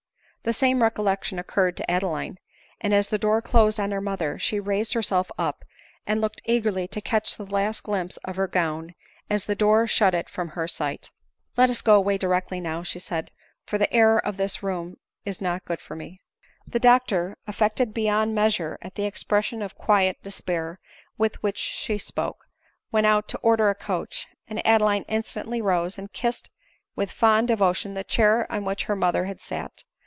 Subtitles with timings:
[0.43, 2.39] The same recollection occurred to Adeline;
[2.79, 5.63] and, as the door closed on her mother, she raised herself up,
[6.07, 8.95] and looked eagerly to catch the last glimpse of her gown,
[9.29, 11.11] as the door shut it from her sight."
[11.57, 13.33] Let us go away di rectly now," said she,"
[13.67, 16.21] for the air of this room is not good for me."
[16.65, 20.79] The doctor, affected beyond measure at the expression of quiet despair
[21.19, 22.45] with which she spoke,
[22.91, 26.49] went out to order a coach; and Adeline instantly rose, and kissed
[26.95, 29.83] with fond devotion the chair on which her mother had sat.